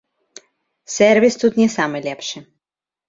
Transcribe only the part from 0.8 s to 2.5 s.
Сэрвіс тут не самы лепшы.